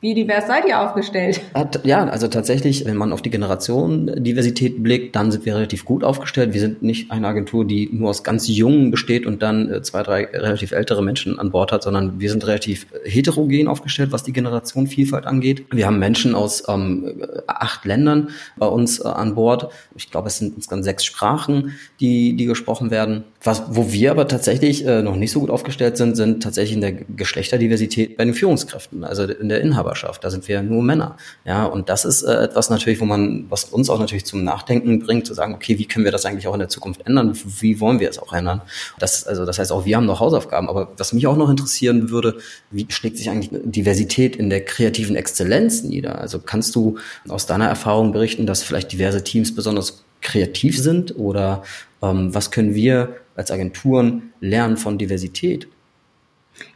Wie 0.00 0.14
divers 0.14 0.46
seid 0.46 0.64
ihr 0.68 0.80
aufgestellt? 0.80 1.40
Ja, 1.82 2.04
also 2.04 2.28
tatsächlich, 2.28 2.84
wenn 2.84 2.96
man 2.96 3.12
auf 3.12 3.20
die 3.20 3.30
Generationendiversität 3.30 4.80
blickt, 4.80 5.16
dann 5.16 5.32
sind 5.32 5.44
wir 5.44 5.56
relativ 5.56 5.84
gut 5.84 6.04
aufgestellt. 6.04 6.54
Wir 6.54 6.60
sind 6.60 6.84
nicht 6.84 7.10
eine 7.10 7.26
Agentur, 7.26 7.66
die 7.66 7.88
nur 7.92 8.10
aus 8.10 8.22
ganz 8.22 8.46
Jungen 8.46 8.92
besteht 8.92 9.26
und 9.26 9.42
dann 9.42 9.68
äh, 9.68 9.82
zwei, 9.82 10.04
drei 10.04 10.26
relativ 10.26 10.70
ältere 10.70 11.02
Menschen 11.02 11.40
an 11.40 11.50
Bord 11.50 11.72
hat, 11.72 11.82
sondern 11.82 12.20
wir 12.20 12.30
sind 12.30 12.46
relativ 12.46 12.86
heterogen 13.04 13.66
aufgestellt, 13.66 14.12
was 14.12 14.22
die 14.22 14.32
Generationenvielfalt 14.32 15.26
angeht. 15.26 15.66
Wir 15.72 15.86
haben 15.86 15.98
Menschen 15.98 16.36
aus 16.36 16.62
ähm, 16.68 17.20
acht 17.48 17.84
Ländern 17.84 18.28
bei 18.56 18.66
uns 18.66 19.00
äh, 19.00 19.08
an 19.08 19.34
Bord. 19.34 19.72
Ich 19.96 20.12
glaube, 20.12 20.28
es 20.28 20.38
sind 20.38 20.54
insgesamt 20.54 20.84
sechs 20.84 21.04
Sprachen, 21.04 21.74
die, 21.98 22.36
die 22.36 22.44
gesprochen 22.44 22.92
werden. 22.92 23.24
Was, 23.42 23.64
wo 23.70 23.90
wir 23.92 24.12
aber 24.12 24.28
tatsächlich 24.28 24.86
äh, 24.86 25.02
noch 25.02 25.16
nicht 25.16 25.32
so 25.32 25.40
gut 25.40 25.50
aufgestellt 25.50 25.96
sind, 25.96 26.16
sind 26.16 26.40
tatsächlich 26.40 26.74
in 26.74 26.82
der 26.82 26.92
Geschlechterdiversität 26.92 28.16
bei 28.16 28.24
den 28.24 28.34
Führungskräften, 28.34 29.02
also 29.02 29.24
in 29.24 29.48
der 29.48 29.60
Inhaber 29.60 29.87
Inhaberschaft. 29.88 30.22
Da 30.22 30.30
sind 30.30 30.46
wir 30.48 30.62
nur 30.62 30.82
Männer. 30.82 31.16
Ja, 31.44 31.64
und 31.64 31.88
das 31.88 32.04
ist 32.04 32.22
äh, 32.22 32.44
etwas 32.44 32.70
natürlich, 32.70 33.00
wo 33.00 33.04
man, 33.04 33.46
was 33.48 33.64
uns 33.64 33.90
auch 33.90 33.98
natürlich 33.98 34.26
zum 34.26 34.44
Nachdenken 34.44 34.98
bringt, 35.00 35.26
zu 35.26 35.34
sagen, 35.34 35.54
okay, 35.54 35.78
wie 35.78 35.86
können 35.86 36.04
wir 36.04 36.12
das 36.12 36.26
eigentlich 36.26 36.46
auch 36.46 36.52
in 36.52 36.60
der 36.60 36.68
Zukunft 36.68 37.06
ändern? 37.06 37.36
Wie 37.60 37.80
wollen 37.80 38.00
wir 38.00 38.10
es 38.10 38.18
auch 38.18 38.32
ändern? 38.32 38.62
Das, 38.98 39.26
also, 39.26 39.44
das 39.44 39.58
heißt 39.58 39.72
auch, 39.72 39.84
wir 39.84 39.96
haben 39.96 40.06
noch 40.06 40.20
Hausaufgaben. 40.20 40.68
Aber 40.68 40.92
was 40.96 41.12
mich 41.12 41.26
auch 41.26 41.36
noch 41.36 41.50
interessieren 41.50 42.10
würde, 42.10 42.38
wie 42.70 42.86
schlägt 42.88 43.16
sich 43.16 43.30
eigentlich 43.30 43.50
Diversität 43.64 44.36
in 44.36 44.50
der 44.50 44.64
kreativen 44.64 45.16
Exzellenz 45.16 45.82
nieder? 45.82 46.20
Also 46.20 46.38
kannst 46.38 46.74
du 46.74 46.98
aus 47.28 47.46
deiner 47.46 47.66
Erfahrung 47.66 48.12
berichten, 48.12 48.46
dass 48.46 48.62
vielleicht 48.62 48.92
diverse 48.92 49.24
Teams 49.24 49.54
besonders 49.54 50.04
kreativ 50.20 50.78
sind 50.78 51.16
oder 51.16 51.62
ähm, 52.02 52.34
was 52.34 52.50
können 52.50 52.74
wir 52.74 53.16
als 53.36 53.52
Agenturen 53.52 54.32
lernen 54.40 54.76
von 54.76 54.98
Diversität? 54.98 55.68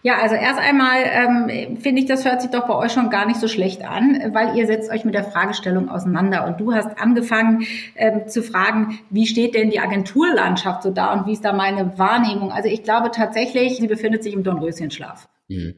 Ja, 0.03 0.19
also 0.21 0.35
erst 0.35 0.59
einmal 0.59 0.99
ähm, 1.05 1.77
finde 1.79 2.03
ich, 2.03 2.09
das 2.09 2.25
hört 2.25 2.43
sich 2.43 2.51
doch 2.51 2.67
bei 2.67 2.75
euch 2.75 2.93
schon 2.93 3.11
gar 3.11 3.27
nicht 3.27 3.41
so 3.41 3.49
schlecht 3.49 3.85
an, 3.85 4.31
weil 4.33 4.57
ihr 4.57 4.67
setzt 4.67 4.91
euch 4.91 5.05
mit 5.05 5.15
der 5.15 5.25
Fragestellung 5.25 5.89
auseinander 5.89 6.47
und 6.47 6.61
du 6.61 6.75
hast 6.75 6.99
angefangen 7.01 7.67
ähm, 7.95 8.29
zu 8.29 8.43
fragen, 8.43 8.99
wie 9.11 9.27
steht 9.27 9.55
denn 9.55 9.71
die 9.71 9.81
Agenturlandschaft 9.81 10.83
so 10.83 10.91
da 10.91 11.13
und 11.13 11.27
wie 11.27 11.33
ist 11.33 11.45
da 11.45 11.53
meine 11.53 11.99
Wahrnehmung? 11.99 12.53
Also 12.53 12.69
ich 12.69 12.83
glaube 12.83 13.11
tatsächlich, 13.11 13.77
sie 13.77 13.89
befindet 13.89 14.23
sich 14.23 14.35
im 14.35 14.43
Dornröschenschlaf. 14.43 15.29
Mhm. 15.49 15.75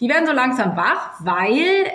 Die 0.00 0.08
werden 0.08 0.26
so 0.26 0.32
langsam 0.32 0.76
wach, 0.76 1.14
weil 1.20 1.86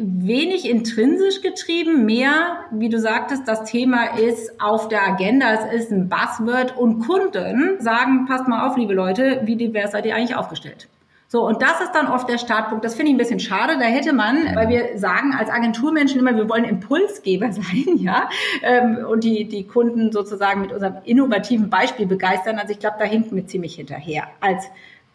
wenig 0.00 0.68
intrinsisch 0.68 1.42
getrieben, 1.42 2.04
mehr, 2.04 2.64
wie 2.70 2.88
du 2.88 2.98
sagtest, 2.98 3.46
das 3.46 3.64
Thema 3.64 4.16
ist 4.18 4.60
auf 4.60 4.88
der 4.88 5.06
Agenda, 5.06 5.52
es 5.52 5.82
ist 5.82 5.92
ein 5.92 6.08
Buzzword 6.08 6.76
und 6.76 7.06
Kunden 7.06 7.80
sagen, 7.80 8.26
passt 8.26 8.48
mal 8.48 8.66
auf, 8.66 8.76
liebe 8.76 8.94
Leute, 8.94 9.42
wie 9.44 9.56
divers 9.56 9.92
seid 9.92 10.06
ihr 10.06 10.14
eigentlich 10.14 10.36
aufgestellt? 10.36 10.88
So, 11.28 11.44
und 11.44 11.60
das 11.60 11.80
ist 11.80 11.92
dann 11.92 12.06
oft 12.06 12.28
der 12.28 12.38
Startpunkt. 12.38 12.84
Das 12.84 12.94
finde 12.94 13.10
ich 13.10 13.14
ein 13.16 13.18
bisschen 13.18 13.40
schade. 13.40 13.74
Da 13.78 13.84
hätte 13.86 14.12
man, 14.12 14.54
weil 14.54 14.68
wir 14.68 14.96
sagen 14.96 15.34
als 15.36 15.50
Agenturmenschen 15.50 16.20
immer, 16.20 16.36
wir 16.36 16.48
wollen 16.48 16.64
Impulsgeber 16.64 17.52
sein, 17.52 17.96
ja, 17.96 18.28
ähm, 18.62 19.04
und 19.10 19.24
die, 19.24 19.48
die 19.48 19.66
Kunden 19.66 20.12
sozusagen 20.12 20.60
mit 20.60 20.72
unserem 20.72 20.98
innovativen 21.04 21.68
Beispiel 21.68 22.06
begeistern. 22.06 22.58
Also 22.58 22.72
ich 22.72 22.78
glaube, 22.78 22.96
da 23.00 23.04
hinken 23.04 23.34
wir 23.36 23.46
ziemlich 23.46 23.74
hinterher 23.74 24.28
als 24.40 24.66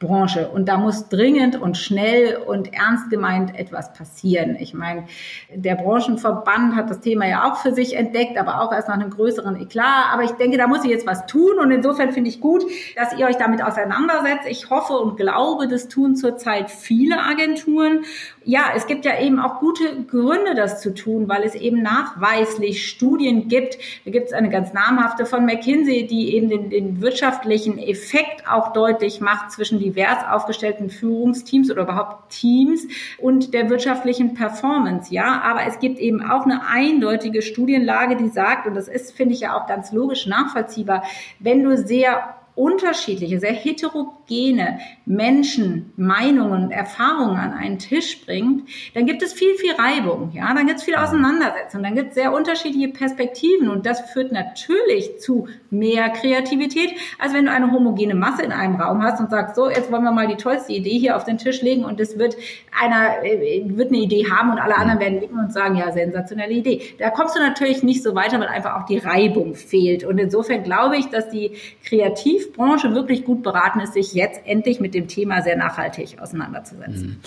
Branche. 0.01 0.49
Und 0.49 0.67
da 0.67 0.77
muss 0.77 1.07
dringend 1.07 1.61
und 1.61 1.77
schnell 1.77 2.37
und 2.45 2.73
ernst 2.73 3.09
gemeint 3.09 3.57
etwas 3.57 3.93
passieren. 3.93 4.57
Ich 4.59 4.73
meine, 4.73 5.05
der 5.53 5.75
Branchenverband 5.75 6.75
hat 6.75 6.89
das 6.89 6.99
Thema 6.99 7.27
ja 7.27 7.49
auch 7.49 7.57
für 7.57 7.73
sich 7.73 7.95
entdeckt, 7.95 8.37
aber 8.37 8.61
auch 8.61 8.73
erst 8.73 8.89
nach 8.89 8.95
einem 8.95 9.11
größeren 9.11 9.61
Eklat. 9.61 10.11
Aber 10.11 10.23
ich 10.23 10.31
denke, 10.31 10.57
da 10.57 10.67
muss 10.67 10.83
ich 10.83 10.91
jetzt 10.91 11.07
was 11.07 11.25
tun. 11.27 11.59
Und 11.59 11.71
insofern 11.71 12.11
finde 12.11 12.29
ich 12.29 12.41
gut, 12.41 12.63
dass 12.95 13.17
ihr 13.17 13.27
euch 13.27 13.37
damit 13.37 13.63
auseinandersetzt. 13.63 14.47
Ich 14.49 14.69
hoffe 14.69 14.93
und 14.93 15.15
glaube, 15.15 15.67
das 15.67 15.87
tun 15.87 16.15
zurzeit 16.15 16.69
viele 16.69 17.21
Agenturen 17.21 18.01
ja, 18.43 18.71
es 18.75 18.87
gibt 18.87 19.05
ja 19.05 19.19
eben 19.19 19.39
auch 19.39 19.59
gute 19.59 20.03
Gründe, 20.03 20.55
das 20.55 20.81
zu 20.81 20.93
tun, 20.93 21.29
weil 21.29 21.43
es 21.43 21.53
eben 21.53 21.83
nachweislich 21.83 22.87
Studien 22.87 23.47
gibt. 23.47 23.77
Da 24.03 24.11
gibt 24.11 24.27
es 24.27 24.33
eine 24.33 24.49
ganz 24.49 24.73
namhafte 24.73 25.27
von 25.27 25.45
McKinsey, 25.45 26.07
die 26.07 26.35
eben 26.35 26.49
den, 26.49 26.69
den 26.71 27.01
wirtschaftlichen 27.01 27.77
Effekt 27.77 28.47
auch 28.49 28.73
deutlich 28.73 29.21
macht 29.21 29.51
zwischen 29.51 29.79
divers 29.91 30.25
aufgestellten 30.29 30.89
Führungsteams 30.89 31.71
oder 31.71 31.83
überhaupt 31.83 32.31
Teams 32.31 32.87
und 33.17 33.53
der 33.53 33.69
wirtschaftlichen 33.69 34.33
Performance. 34.33 35.13
Ja, 35.13 35.41
aber 35.43 35.65
es 35.67 35.79
gibt 35.79 35.99
eben 35.99 36.21
auch 36.21 36.45
eine 36.45 36.67
eindeutige 36.67 37.41
Studienlage, 37.41 38.15
die 38.15 38.29
sagt, 38.29 38.67
und 38.67 38.75
das 38.75 38.87
ist, 38.87 39.11
finde 39.11 39.33
ich 39.33 39.41
ja 39.41 39.55
auch 39.55 39.67
ganz 39.67 39.91
logisch 39.91 40.25
nachvollziehbar, 40.25 41.03
wenn 41.39 41.63
du 41.63 41.77
sehr 41.77 42.35
unterschiedliche, 42.55 43.39
sehr 43.39 43.53
heterogene 43.53 44.79
Menschen, 45.05 45.93
Meinungen 45.95 46.71
Erfahrungen 46.71 47.37
an 47.37 47.53
einen 47.53 47.79
Tisch 47.79 48.25
bringt, 48.25 48.69
dann 48.93 49.05
gibt 49.05 49.21
es 49.21 49.33
viel, 49.33 49.55
viel 49.55 49.73
Reibung, 49.73 50.31
ja, 50.33 50.53
dann 50.53 50.67
gibt 50.67 50.79
es 50.79 50.83
viel 50.83 50.95
Auseinandersetzung, 50.95 51.83
dann 51.83 51.95
gibt 51.95 52.09
es 52.09 52.15
sehr 52.15 52.33
unterschiedliche 52.33 52.89
Perspektiven 52.89 53.69
und 53.69 53.85
das 53.85 54.01
führt 54.11 54.31
natürlich 54.31 55.19
zu 55.19 55.47
mehr 55.69 56.09
Kreativität, 56.09 56.91
als 57.19 57.33
wenn 57.33 57.45
du 57.45 57.51
eine 57.51 57.71
homogene 57.71 58.15
Masse 58.15 58.43
in 58.43 58.51
einem 58.51 58.75
Raum 58.75 59.01
hast 59.01 59.19
und 59.19 59.29
sagst, 59.29 59.55
so, 59.55 59.69
jetzt 59.69 59.91
wollen 59.91 60.03
wir 60.03 60.11
mal 60.11 60.27
die 60.27 60.35
tollste 60.35 60.73
Idee 60.73 60.99
hier 60.99 61.15
auf 61.15 61.23
den 61.23 61.37
Tisch 61.37 61.61
legen 61.61 61.85
und 61.85 61.99
es 61.99 62.17
wird 62.17 62.35
einer, 62.79 63.23
äh, 63.23 63.63
wird 63.65 63.89
eine 63.89 63.99
Idee 63.99 64.29
haben 64.29 64.51
und 64.51 64.59
alle 64.59 64.75
anderen 64.75 64.99
werden 64.99 65.19
nicken 65.19 65.39
und 65.39 65.53
sagen, 65.53 65.75
ja, 65.77 65.91
sensationelle 65.91 66.53
Idee. 66.53 66.81
Da 66.99 67.09
kommst 67.09 67.35
du 67.35 67.39
natürlich 67.39 67.83
nicht 67.83 68.03
so 68.03 68.15
weiter, 68.15 68.39
weil 68.39 68.47
einfach 68.47 68.81
auch 68.81 68.85
die 68.85 68.97
Reibung 68.97 69.55
fehlt. 69.55 70.03
Und 70.03 70.17
insofern 70.17 70.63
glaube 70.63 70.97
ich, 70.97 71.07
dass 71.07 71.29
die 71.29 71.53
kreativ 71.83 72.40
Kreativbranche 72.41 72.93
wirklich 72.93 73.23
gut 73.25 73.43
beraten 73.43 73.79
ist, 73.79 73.93
sich 73.93 74.13
jetzt 74.13 74.41
endlich 74.45 74.79
mit 74.79 74.93
dem 74.93 75.07
Thema 75.07 75.41
sehr 75.41 75.57
nachhaltig 75.57 76.17
auseinanderzusetzen. 76.19 77.07
Mhm. 77.07 77.19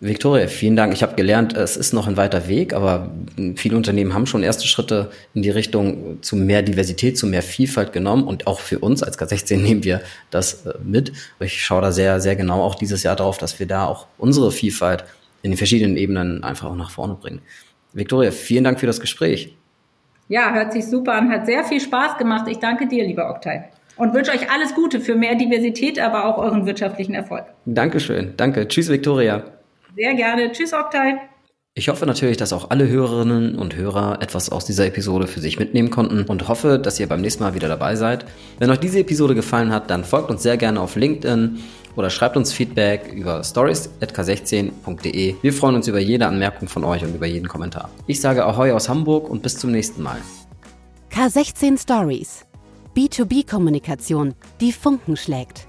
Victoria, 0.00 0.48
vielen 0.48 0.76
Dank. 0.76 0.92
Ich 0.92 1.02
habe 1.02 1.14
gelernt, 1.14 1.56
es 1.56 1.76
ist 1.76 1.94
noch 1.94 2.06
ein 2.06 2.16
weiter 2.18 2.46
Weg, 2.46 2.74
aber 2.74 3.10
viele 3.56 3.76
Unternehmen 3.76 4.12
haben 4.12 4.26
schon 4.26 4.42
erste 4.42 4.66
Schritte 4.66 5.10
in 5.32 5.42
die 5.42 5.50
Richtung 5.50 6.18
zu 6.20 6.36
mehr 6.36 6.62
Diversität, 6.62 7.16
zu 7.16 7.26
mehr 7.26 7.42
Vielfalt 7.42 7.92
genommen. 7.92 8.24
Und 8.24 8.46
auch 8.46 8.60
für 8.60 8.80
uns 8.80 9.02
als 9.02 9.18
K16 9.18 9.58
nehmen 9.58 9.82
wir 9.82 10.02
das 10.30 10.66
äh, 10.66 10.74
mit. 10.84 11.12
Ich 11.40 11.64
schaue 11.64 11.80
da 11.80 11.92
sehr, 11.92 12.20
sehr 12.20 12.36
genau 12.36 12.62
auch 12.62 12.74
dieses 12.74 13.02
Jahr 13.02 13.16
drauf, 13.16 13.38
dass 13.38 13.58
wir 13.58 13.66
da 13.66 13.86
auch 13.86 14.06
unsere 14.18 14.52
Vielfalt 14.52 15.04
in 15.42 15.52
den 15.52 15.56
verschiedenen 15.56 15.96
Ebenen 15.96 16.44
einfach 16.44 16.68
auch 16.68 16.76
nach 16.76 16.90
vorne 16.90 17.14
bringen. 17.14 17.40
Victoria, 17.94 18.30
vielen 18.30 18.64
Dank 18.64 18.80
für 18.80 18.86
das 18.86 19.00
Gespräch. 19.00 19.56
Ja, 20.28 20.52
hört 20.52 20.72
sich 20.72 20.86
super 20.86 21.12
an, 21.14 21.30
hat 21.30 21.46
sehr 21.46 21.64
viel 21.64 21.80
Spaß 21.80 22.18
gemacht. 22.18 22.46
Ich 22.48 22.58
danke 22.58 22.88
dir, 22.88 23.06
lieber 23.06 23.30
Oktay. 23.30 23.64
Und 23.96 24.14
wünsche 24.14 24.32
euch 24.32 24.50
alles 24.50 24.74
Gute 24.74 25.00
für 25.00 25.14
mehr 25.14 25.34
Diversität, 25.36 25.98
aber 25.98 26.26
auch 26.26 26.38
euren 26.38 26.66
wirtschaftlichen 26.66 27.14
Erfolg. 27.14 27.44
Dankeschön. 27.64 28.34
Danke. 28.36 28.66
Tschüss, 28.66 28.88
Viktoria. 28.88 29.44
Sehr 29.96 30.14
gerne. 30.14 30.50
Tschüss, 30.52 30.72
Oktay. 30.72 31.14
Ich 31.76 31.88
hoffe 31.88 32.06
natürlich, 32.06 32.36
dass 32.36 32.52
auch 32.52 32.70
alle 32.70 32.86
Hörerinnen 32.86 33.56
und 33.56 33.74
Hörer 33.74 34.22
etwas 34.22 34.48
aus 34.50 34.64
dieser 34.64 34.86
Episode 34.86 35.26
für 35.26 35.40
sich 35.40 35.58
mitnehmen 35.58 35.90
konnten 35.90 36.22
und 36.22 36.46
hoffe, 36.46 36.78
dass 36.78 37.00
ihr 37.00 37.08
beim 37.08 37.20
nächsten 37.20 37.42
Mal 37.42 37.54
wieder 37.56 37.66
dabei 37.66 37.96
seid. 37.96 38.24
Wenn 38.60 38.70
euch 38.70 38.78
diese 38.78 39.00
Episode 39.00 39.34
gefallen 39.34 39.72
hat, 39.72 39.90
dann 39.90 40.04
folgt 40.04 40.30
uns 40.30 40.44
sehr 40.44 40.56
gerne 40.56 40.80
auf 40.80 40.94
LinkedIn 40.94 41.58
oder 41.96 42.10
schreibt 42.10 42.36
uns 42.36 42.52
Feedback 42.52 43.12
über 43.12 43.42
stories.k16.de. 43.42 45.34
Wir 45.42 45.52
freuen 45.52 45.74
uns 45.74 45.88
über 45.88 45.98
jede 45.98 46.28
Anmerkung 46.28 46.68
von 46.68 46.84
euch 46.84 47.02
und 47.02 47.12
über 47.12 47.26
jeden 47.26 47.48
Kommentar. 47.48 47.90
Ich 48.06 48.20
sage 48.20 48.44
Ahoi 48.44 48.70
aus 48.70 48.88
Hamburg 48.88 49.28
und 49.28 49.42
bis 49.42 49.58
zum 49.58 49.72
nächsten 49.72 50.00
Mal. 50.00 50.18
K16 51.10 51.82
Stories 51.82 52.43
B2B-Kommunikation, 52.94 54.34
die 54.60 54.72
Funken 54.72 55.16
schlägt. 55.16 55.66